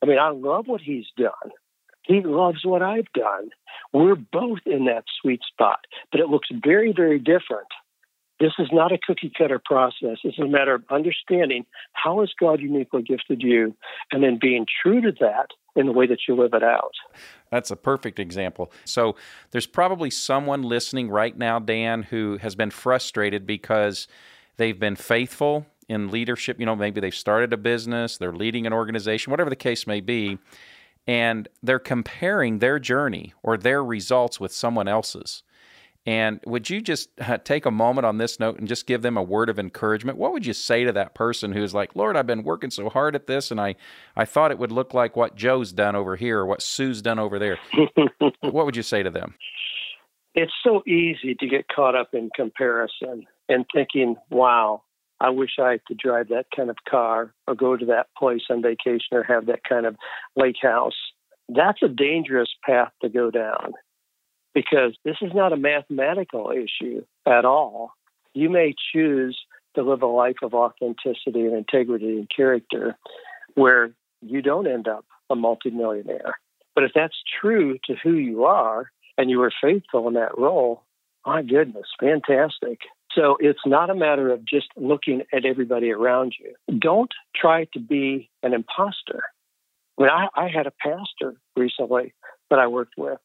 [0.03, 1.53] I mean, I love what he's done.
[2.03, 3.51] He loves what I've done.
[3.93, 7.69] We're both in that sweet spot, but it looks very, very different.
[8.41, 10.19] This is not a cookie cutter process.
[10.25, 13.77] It's a matter of understanding how has God uniquely gifted you
[14.11, 16.93] and then being true to that in the way that you live it out.
[17.51, 18.73] That's a perfect example.
[18.85, 19.17] So
[19.51, 24.09] there's probably someone listening right now, Dan, who has been frustrated because
[24.57, 26.59] they've been faithful in leadership.
[26.61, 30.01] You know, maybe they've started a business, they're leading an organization, whatever the case may
[30.01, 30.39] be,
[31.07, 35.43] and they're comparing their journey or their results with someone else's.
[36.05, 39.17] And would you just uh, take a moment on this note and just give them
[39.17, 40.19] a word of encouragement?
[40.19, 43.15] What would you say to that person who's like, Lord, I've been working so hard
[43.15, 43.77] at this, and I,
[44.17, 47.21] I thought it would look like what Joe's done over here or what Sue's done
[47.21, 47.59] over there?
[48.41, 49.35] what would you say to them?
[50.35, 54.83] It's so easy to get caught up in comparison and thinking, wow,
[55.21, 58.61] I wish I could drive that kind of car or go to that place on
[58.61, 59.95] vacation or have that kind of
[60.35, 60.97] lake house.
[61.49, 63.75] That's a dangerous path to go down
[64.55, 67.93] because this is not a mathematical issue at all.
[68.35, 69.39] You may choose
[69.75, 72.97] to live a life of authenticity and integrity and character
[73.55, 76.39] where you don't end up a multimillionaire.
[76.75, 80.85] But if that's true to who you are and you were faithful in that role,
[81.27, 82.81] my goodness, fantastic.
[83.15, 86.55] So it's not a matter of just looking at everybody around you.
[86.79, 89.23] Don't try to be an imposter.
[89.99, 92.15] I mean, I, I had a pastor recently
[92.51, 93.19] that I worked with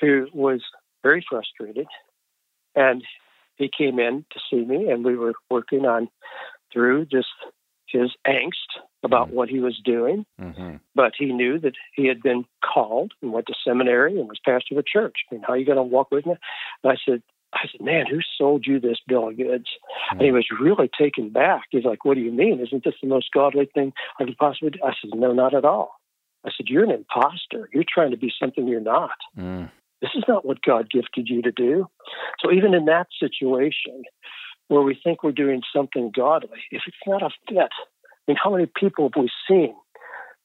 [0.00, 0.60] who was
[1.02, 1.86] very frustrated.
[2.74, 3.04] And
[3.56, 6.08] he came in to see me, and we were working on
[6.72, 7.28] through just
[7.86, 8.52] his angst
[9.04, 9.36] about mm-hmm.
[9.36, 10.26] what he was doing.
[10.40, 10.76] Mm-hmm.
[10.94, 14.74] But he knew that he had been called and went to seminary and was pastor
[14.74, 15.16] of a church.
[15.30, 16.34] I mean, how are you going to walk with me?
[16.82, 19.66] And I said, I said, man, who sold you this bill of goods?
[19.68, 20.18] Mm-hmm.
[20.18, 21.62] And he was really taken back.
[21.70, 22.58] He's like, what do you mean?
[22.60, 24.80] Isn't this the most godly thing I could possibly do?
[24.84, 26.00] I said, no, not at all.
[26.44, 27.70] I said, you're an imposter.
[27.72, 29.16] You're trying to be something you're not.
[29.38, 29.70] Mm.
[30.00, 31.86] This is not what God gifted you to do.
[32.40, 34.02] So even in that situation
[34.68, 38.50] where we think we're doing something godly, if it's not a fit, I mean, how
[38.50, 39.74] many people have we seen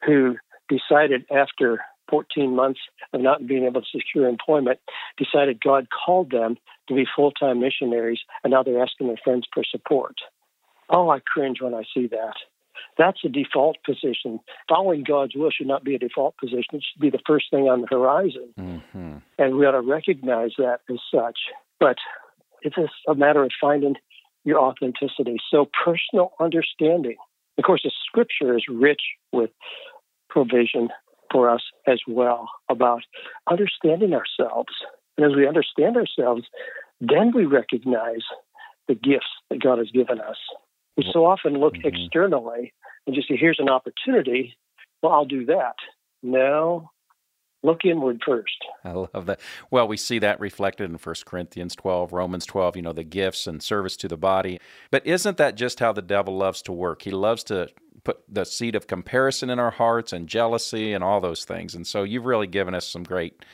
[0.06, 0.38] who
[0.70, 2.80] decided after 14 months
[3.14, 4.80] of not being able to secure employment,
[5.18, 6.58] decided God called them
[6.88, 10.16] to be full time missionaries, and now they're asking their friends for support.
[10.90, 12.34] Oh, I cringe when I see that.
[12.98, 14.40] That's a default position.
[14.68, 16.74] Following God's will should not be a default position.
[16.74, 18.54] It should be the first thing on the horizon.
[18.60, 19.18] Mm-hmm.
[19.38, 21.40] And we ought to recognize that as such.
[21.80, 21.98] But
[22.62, 23.96] it's just a matter of finding
[24.44, 25.38] your authenticity.
[25.50, 27.16] So, personal understanding.
[27.58, 29.52] Of course, the scripture is rich with
[30.30, 30.90] provision
[31.32, 33.02] for us as well about
[33.50, 34.74] understanding ourselves.
[35.18, 36.44] And as we understand ourselves,
[37.02, 38.24] then we recognize
[38.88, 40.38] the gifts that God has given us.
[41.00, 41.88] We so often look mm-hmm.
[41.88, 42.74] externally
[43.08, 44.58] and just say, here's an opportunity.
[45.02, 45.76] Well, I'll do that.
[46.22, 46.92] No,
[47.64, 48.58] look inward first.
[48.84, 49.40] I love that.
[49.72, 53.48] Well, we see that reflected in 1 Corinthians 12, Romans 12, you know, the gifts
[53.48, 54.60] and service to the body.
[54.92, 57.04] But isn't that just how the devil loves to work?
[57.04, 57.70] He loves to
[58.04, 61.76] put the seed of comparison in our hearts and jealousy and all those things.
[61.76, 63.46] And so you've really given us some great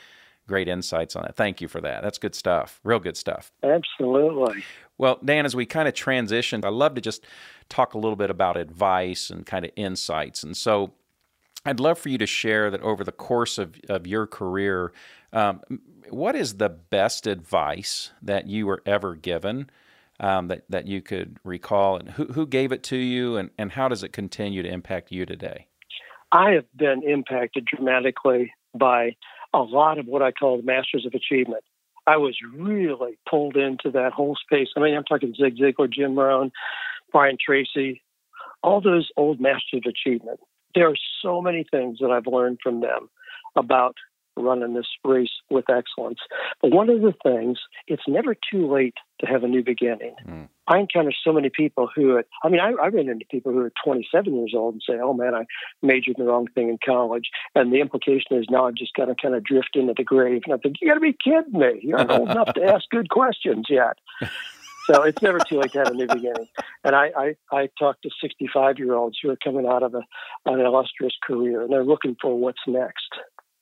[0.46, 1.36] great insights on that.
[1.36, 2.02] Thank you for that.
[2.02, 2.80] That's good stuff.
[2.84, 3.52] Real good stuff.
[3.62, 4.64] Absolutely.
[4.98, 7.24] Well, Dan, as we kind of transition, I love to just
[7.68, 10.42] talk a little bit about advice and kind of insights.
[10.42, 10.92] And so
[11.64, 14.92] I'd love for you to share that over the course of, of your career,
[15.32, 15.60] um,
[16.08, 19.70] what is the best advice that you were ever given?
[20.20, 23.72] um, that that you could recall, and who who gave it to you, and and
[23.72, 25.66] how does it continue to impact you today?
[26.32, 29.16] I have been impacted dramatically by
[29.56, 31.64] a lot of what I call the masters of achievement.
[32.06, 34.68] I was really pulled into that whole space.
[34.76, 36.52] I mean, I'm talking Zig Ziglar, Jim Rohn,
[37.10, 38.02] Brian Tracy,
[38.62, 40.40] all those old masters of achievement.
[40.74, 43.08] There are so many things that I've learned from them
[43.56, 43.96] about
[44.36, 46.18] running this race with excellence.
[46.60, 50.14] But one of the things, it's never too late to have a new beginning.
[50.26, 50.48] Mm.
[50.68, 53.72] I encounter so many people who, I mean, I, I run into people who are
[53.84, 55.44] 27 years old and say, oh man, I
[55.80, 57.30] majored in the wrong thing in college.
[57.54, 60.42] And the implication is now I've just got to kind of drift into the grave.
[60.44, 61.80] And I think, you got to be kidding me.
[61.82, 63.96] You're not old enough to ask good questions yet.
[64.86, 66.48] So it's never too late to have a new beginning.
[66.84, 70.02] And I, I, I talk to 65 year olds who are coming out of a,
[70.46, 73.08] an illustrious career and they're looking for what's next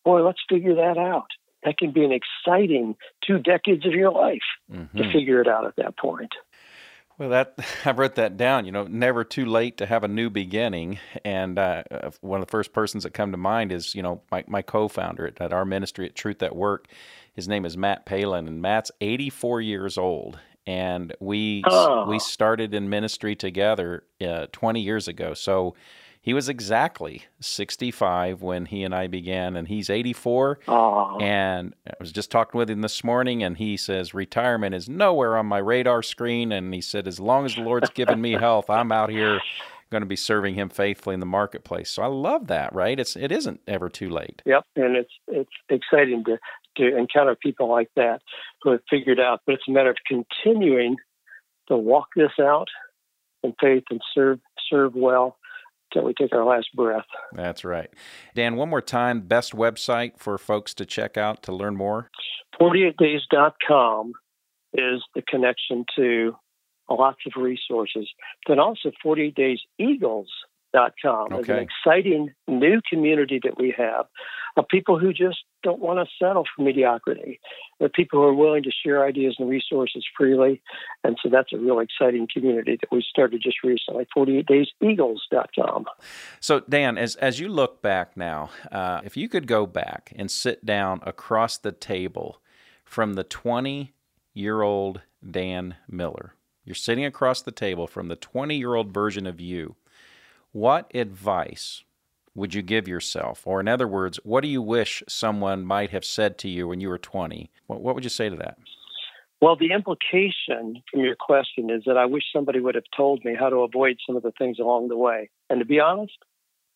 [0.04, 1.28] boy, let's figure that out.
[1.64, 4.98] That can be an exciting two decades of your life mm-hmm.
[4.98, 6.32] to figure it out at that point.
[7.18, 8.64] Well, that I wrote that down.
[8.64, 10.98] You know, never too late to have a new beginning.
[11.24, 11.84] And uh,
[12.20, 15.26] one of the first persons that come to mind is, you know, my, my co-founder
[15.26, 16.88] at, at our ministry at Truth at Work.
[17.34, 20.38] His name is Matt Palin, and Matt's 84 years old.
[20.66, 22.06] And we oh.
[22.08, 25.34] we started in ministry together uh, 20 years ago.
[25.34, 25.74] So
[26.24, 30.60] he was exactly 65 when he and I began, and he's 84.
[30.66, 31.20] Aww.
[31.20, 35.36] And I was just talking with him this morning, and he says retirement is nowhere
[35.36, 36.50] on my radar screen.
[36.50, 39.38] And he said, as long as the Lord's given me health, I'm out here
[39.90, 41.90] going to be serving Him faithfully in the marketplace.
[41.90, 42.74] So I love that.
[42.74, 42.98] Right?
[42.98, 44.40] It's it isn't ever too late.
[44.46, 46.38] Yep, and it's it's exciting to
[46.78, 48.22] to encounter people like that
[48.62, 49.42] who have figured out.
[49.44, 50.96] But it's a matter of continuing
[51.68, 52.68] to walk this out
[53.42, 55.36] in faith and serve serve well
[55.94, 57.06] till we take our last breath.
[57.32, 57.88] That's right.
[58.34, 62.10] Dan, one more time, best website for folks to check out to learn more?
[62.60, 64.12] 48days.com
[64.74, 66.36] is the connection to
[66.90, 68.08] lots of resources.
[68.46, 70.28] Then also 48 Days Eagles
[71.02, 71.32] com.
[71.32, 71.38] Okay.
[71.38, 74.06] It's an exciting new community that we have
[74.56, 77.40] of people who just don't want to settle for mediocrity.
[77.80, 80.62] They're people who are willing to share ideas and resources freely.
[81.02, 85.86] And so that's a real exciting community that we started just recently, 48dayseagles.com.
[86.38, 90.30] So, Dan, as, as you look back now, uh, if you could go back and
[90.30, 92.40] sit down across the table
[92.84, 93.92] from the 20
[94.34, 96.34] year old Dan Miller,
[96.64, 99.76] you're sitting across the table from the 20 year old version of you
[100.52, 101.82] what advice
[102.34, 103.46] would you give yourself?
[103.46, 106.80] Or, in other words, what do you wish someone might have said to you when
[106.80, 107.50] you were 20?
[107.66, 108.58] What, what would you say to that?
[109.40, 113.34] Well, the implication from your question is that I wish somebody would have told me
[113.38, 115.28] how to avoid some of the things along the way.
[115.50, 116.14] And to be honest,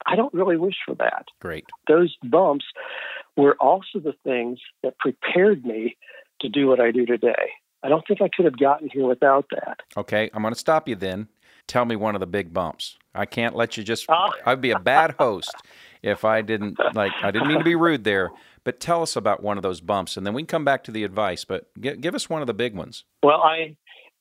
[0.07, 1.27] I don't really wish for that.
[1.41, 1.65] Great.
[1.89, 2.67] Those bumps
[3.37, 5.97] were also the things that prepared me
[6.41, 7.53] to do what I do today.
[7.83, 9.79] I don't think I could have gotten here without that.
[9.97, 11.29] Okay, I'm going to stop you then.
[11.69, 12.97] Tell me one of the big bumps.
[13.15, 14.07] I can't let you just.
[14.09, 14.31] Oh.
[14.47, 15.55] I'd be a bad host
[16.03, 17.13] if I didn't like.
[17.23, 18.31] I didn't mean to be rude there,
[18.65, 20.91] but tell us about one of those bumps, and then we can come back to
[20.91, 21.45] the advice.
[21.45, 23.05] But give, give us one of the big ones.
[23.23, 23.77] Well, I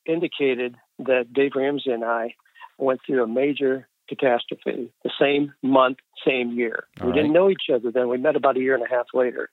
[0.06, 2.34] indicated that Dave Ramsey and I
[2.78, 6.84] went through a major catastrophe the same month, same year.
[7.00, 7.16] All we right.
[7.16, 8.08] didn't know each other then.
[8.08, 9.50] We met about a year and a half later.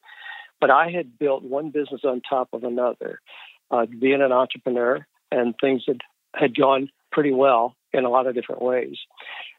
[0.62, 3.20] But I had built one business on top of another,
[3.72, 6.02] uh, being an entrepreneur, and things had,
[6.34, 8.98] had gone pretty well in a lot of different ways.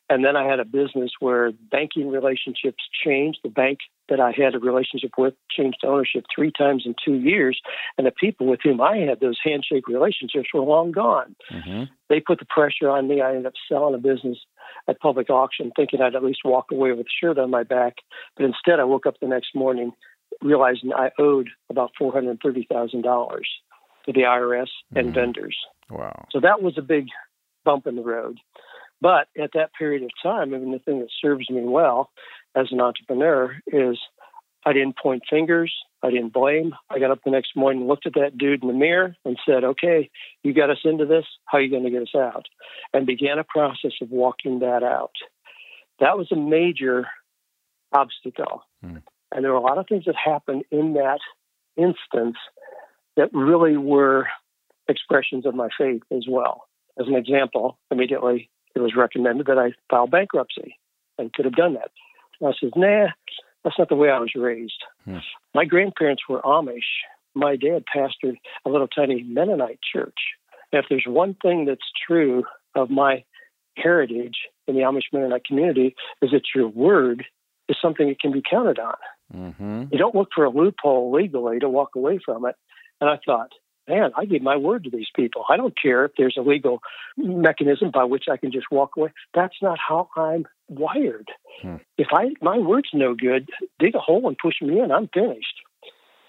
[0.08, 3.40] And then I had a business where banking relationships changed.
[3.42, 3.78] The bank
[4.08, 7.60] that I had a relationship with changed ownership three times in two years.
[7.98, 11.34] And the people with whom I had those handshake relationships were long gone.
[11.52, 11.84] Mm-hmm.
[12.08, 13.20] They put the pressure on me.
[13.20, 14.38] I ended up selling a business
[14.86, 17.96] at public auction, thinking I'd at least walk away with a shirt on my back.
[18.36, 19.90] But instead, I woke up the next morning
[20.40, 22.40] realizing I owed about $430,000
[24.06, 24.98] to the IRS mm-hmm.
[24.98, 25.56] and vendors.
[25.90, 26.26] Wow.
[26.30, 27.06] So that was a big
[27.66, 28.38] bump in the road.
[29.02, 32.10] But at that period of time, I mean, the thing that serves me well
[32.54, 33.98] as an entrepreneur is
[34.64, 35.72] I didn't point fingers.
[36.02, 36.74] I didn't blame.
[36.88, 39.64] I got up the next morning, looked at that dude in the mirror, and said,
[39.64, 40.10] "Okay,
[40.42, 41.24] you got us into this.
[41.44, 42.46] How are you going to get us out?"
[42.92, 45.12] And began a process of walking that out.
[46.00, 47.06] That was a major
[47.92, 48.98] obstacle, hmm.
[49.32, 51.20] and there were a lot of things that happened in that
[51.76, 52.36] instance
[53.16, 54.26] that really were
[54.88, 56.66] expressions of my faith as well.
[56.98, 60.78] As an example, immediately it was recommended that I file bankruptcy
[61.18, 61.90] and could have done that.
[62.40, 63.08] And I said, nah,
[63.64, 64.82] that's not the way I was raised.
[65.04, 65.18] Hmm.
[65.54, 67.02] My grandparents were Amish.
[67.34, 70.18] My dad pastored a little tiny Mennonite church.
[70.72, 72.44] And if there's one thing that's true
[72.74, 73.24] of my
[73.76, 74.36] heritage
[74.66, 77.24] in the Amish Mennonite community is that your word
[77.68, 78.94] is something that can be counted on.
[79.34, 79.84] Mm-hmm.
[79.90, 82.54] You don't look for a loophole legally to walk away from it.
[83.00, 83.50] And I thought,
[83.88, 85.44] man, I gave my word to these people.
[85.48, 86.80] I don't care if there's a legal
[87.16, 89.12] mechanism by which I can just walk away.
[89.34, 91.28] That's not how I'm wired.
[91.62, 91.76] Hmm.
[91.98, 94.90] If I my word's no good, dig a hole and push me in.
[94.90, 95.60] I'm finished.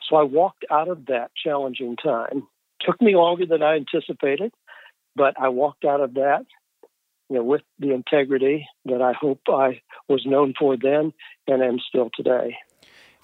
[0.10, 2.48] So I walked out of that challenging time.
[2.82, 4.54] Took me longer than I anticipated,
[5.16, 6.46] but I walked out of that,
[7.30, 11.12] you know, with the integrity that I hope I was known for then
[11.48, 12.56] and am still today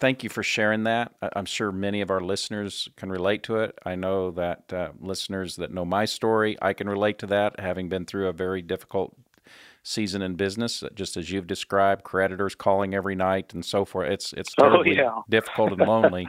[0.03, 1.13] thank you for sharing that.
[1.33, 3.79] I'm sure many of our listeners can relate to it.
[3.85, 7.87] I know that uh, listeners that know my story, I can relate to that, having
[7.87, 9.15] been through a very difficult
[9.81, 14.11] season in business, just as you've described, creditors calling every night and so forth.
[14.11, 15.21] It's it's oh, terribly oh, yeah.
[15.29, 16.27] difficult and lonely.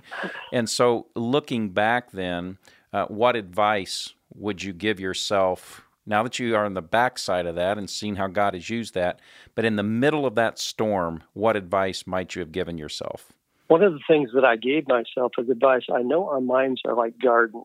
[0.53, 2.59] and so, looking back, then,
[2.93, 5.83] uh, what advice would you give yourself?
[6.07, 8.95] Now that you are on the backside of that and seeing how God has used
[8.95, 9.19] that,
[9.57, 13.33] but in the middle of that storm, what advice might you have given yourself?
[13.75, 16.95] One of the things that I gave myself as advice I know our minds are
[16.95, 17.65] like gardens,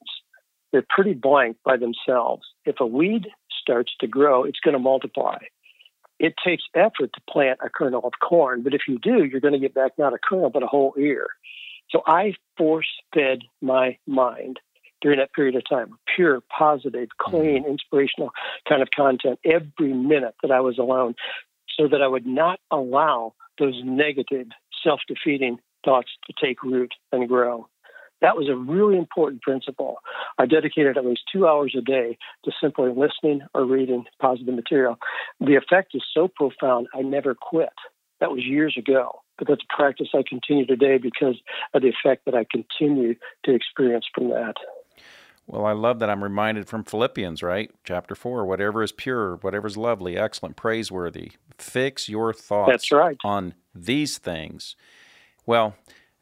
[0.71, 2.47] they're pretty blank by themselves.
[2.65, 3.27] If a weed
[3.61, 5.37] starts to grow, it's going to multiply.
[6.17, 9.53] It takes effort to plant a kernel of corn, but if you do, you're going
[9.53, 11.27] to get back not a kernel, but a whole ear.
[11.91, 14.59] So I force fed my mind
[15.01, 17.69] during that period of time pure, positive, clean, mm-hmm.
[17.69, 18.31] inspirational
[18.67, 21.13] kind of content every minute that I was alone
[21.77, 24.47] so that I would not allow those negative,
[24.83, 27.67] self defeating thoughts to take root and grow.
[28.21, 29.97] That was a really important principle.
[30.37, 34.97] I dedicated at least two hours a day to simply listening or reading positive material.
[35.39, 37.69] The effect is so profound, I never quit.
[38.19, 41.37] That was years ago, but that's a practice I continue today because
[41.73, 43.15] of the effect that I continue
[43.45, 44.55] to experience from that.
[45.47, 47.71] Well, I love that I'm reminded from Philippians, right?
[47.83, 53.17] Chapter 4 whatever is pure, whatever is lovely, excellent, praiseworthy, fix your thoughts That's right.
[53.23, 54.75] on these things
[55.49, 55.73] well,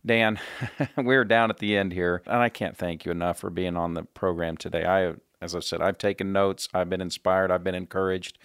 [0.05, 0.39] Dan,
[0.95, 3.93] we're down at the end here, and I can't thank you enough for being on
[3.93, 4.85] the program today.
[4.85, 8.37] I, as I said, I've taken notes, I've been inspired, I've been encouraged.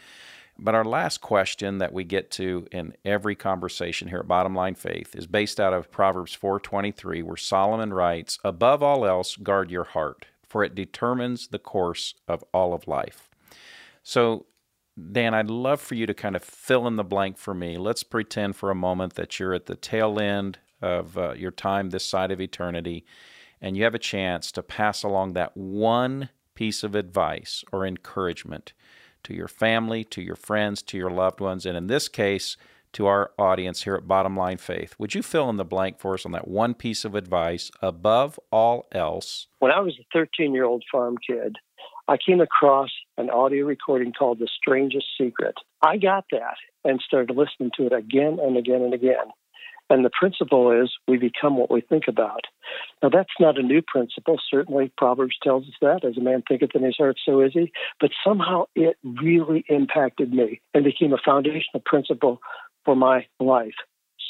[0.58, 4.74] But our last question that we get to in every conversation here at Bottom Line
[4.74, 9.84] Faith is based out of Proverbs 4:23 where Solomon writes, "Above all else, guard your
[9.84, 13.30] heart, for it determines the course of all of life."
[14.02, 14.46] So,
[15.12, 17.78] Dan, I'd love for you to kind of fill in the blank for me.
[17.78, 21.90] Let's pretend for a moment that you're at the tail end of uh, your time
[21.90, 23.04] this side of eternity,
[23.60, 28.72] and you have a chance to pass along that one piece of advice or encouragement
[29.24, 32.56] to your family, to your friends, to your loved ones, and in this case,
[32.92, 34.94] to our audience here at Bottom Line Faith.
[34.98, 38.38] Would you fill in the blank for us on that one piece of advice above
[38.50, 39.46] all else?
[39.60, 41.56] When I was a 13 year old farm kid,
[42.08, 45.54] I came across an audio recording called The Strangest Secret.
[45.80, 49.30] I got that and started listening to it again and again and again.
[49.90, 52.44] And the principle is we become what we think about.
[53.02, 54.40] Now, that's not a new principle.
[54.50, 56.04] Certainly, Proverbs tells us that.
[56.04, 57.72] As a man thinketh in his heart, so is he.
[58.00, 62.40] But somehow it really impacted me and became a foundational principle
[62.84, 63.74] for my life.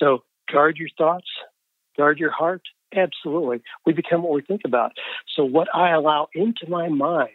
[0.01, 1.29] So, guard your thoughts,
[1.97, 2.63] guard your heart.
[2.95, 3.63] Absolutely.
[3.87, 4.93] We become what we think about.
[5.37, 7.31] So, what I allow into my mind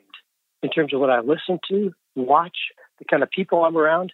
[0.62, 2.58] in terms of what I listen to, watch,
[3.00, 4.12] the kind of people I'm around,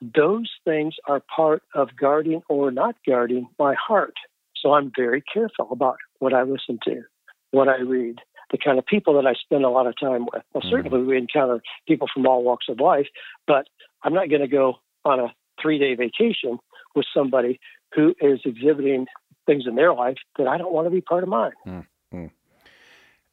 [0.00, 4.14] those things are part of guarding or not guarding my heart.
[4.56, 7.02] So I'm very careful about what I listen to,
[7.50, 8.18] what I read,
[8.50, 10.42] the kind of people that I spend a lot of time with.
[10.52, 10.70] Well, mm-hmm.
[10.70, 13.06] certainly we encounter people from all walks of life,
[13.46, 13.66] but
[14.02, 16.58] I'm not going to go on a three day vacation
[16.94, 17.60] with somebody
[17.94, 19.06] who is exhibiting
[19.46, 21.52] things in their life that I don't want to be part of mine.
[21.66, 21.80] Mm-hmm.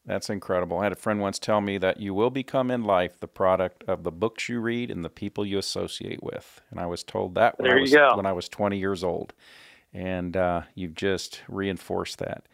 [0.07, 0.79] That's incredible.
[0.79, 3.83] I had a friend once tell me that you will become in life the product
[3.89, 6.61] of the books you read and the people you associate with.
[6.71, 9.33] And I was told that when, I was, when I was 20 years old.
[9.93, 12.47] And uh, you've just reinforced that.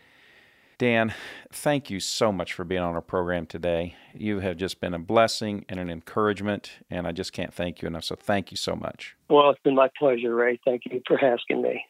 [0.79, 1.13] Dan,
[1.51, 3.95] thank you so much for being on our program today.
[4.15, 7.87] You have just been a blessing and an encouragement, and I just can't thank you
[7.87, 8.03] enough.
[8.03, 9.15] So thank you so much.
[9.29, 10.59] Well, it's been my pleasure, Ray.
[10.65, 11.85] Thank you for asking me.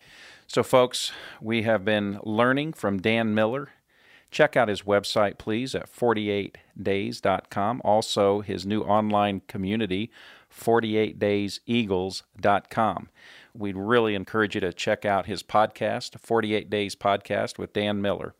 [0.47, 3.69] So, folks, we have been learning from Dan Miller
[4.33, 7.81] Check out his website, please, at 48days.com.
[7.85, 10.09] Also, his new online community,
[10.51, 13.09] 48dayseagles.com.
[13.53, 18.33] We'd really encourage you to check out his podcast, 48 Days Podcast with Dan Miller.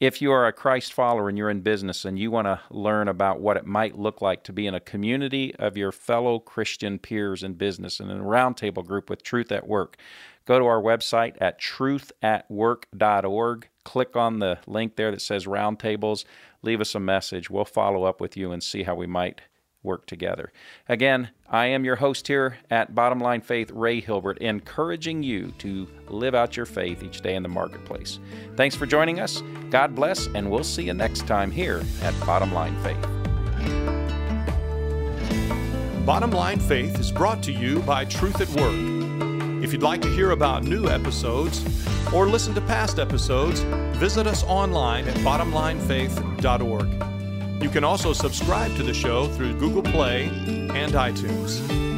[0.00, 3.08] If you are a Christ follower and you're in business and you want to learn
[3.08, 7.00] about what it might look like to be in a community of your fellow Christian
[7.00, 9.96] peers in business and in a roundtable group with Truth at Work,
[10.44, 13.68] go to our website at truthatwork.org.
[13.82, 16.24] Click on the link there that says Roundtables.
[16.62, 17.50] Leave us a message.
[17.50, 19.40] We'll follow up with you and see how we might
[19.82, 20.52] work together.
[20.88, 25.88] Again, I am your host here at Bottom Line Faith, Ray Hilbert, encouraging you to
[26.08, 28.18] live out your faith each day in the marketplace.
[28.56, 29.42] Thanks for joining us.
[29.70, 33.00] God bless, and we'll see you next time here at Bottom Line Faith.
[36.04, 38.98] Bottom Line Faith is brought to you by Truth at Work
[39.62, 41.64] if you'd like to hear about new episodes
[42.14, 43.60] or listen to past episodes,
[43.98, 47.17] visit us online at bottomlinefaith.org.
[47.60, 51.97] You can also subscribe to the show through Google Play and iTunes.